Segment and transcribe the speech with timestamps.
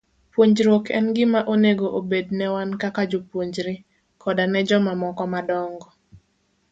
[0.33, 3.73] Puonjruok en gima onego obed ne wan kaka jopuonjre,
[4.21, 5.87] koda ne jomamoko madongo.